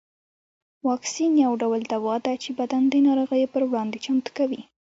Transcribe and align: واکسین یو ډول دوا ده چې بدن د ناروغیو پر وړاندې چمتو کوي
واکسین 0.87 1.31
یو 1.45 1.53
ډول 1.61 1.81
دوا 1.93 2.15
ده 2.25 2.33
چې 2.43 2.49
بدن 2.59 2.81
د 2.89 2.93
ناروغیو 3.07 3.51
پر 3.53 3.63
وړاندې 3.69 3.97
چمتو 4.05 4.29
کوي 4.37 4.61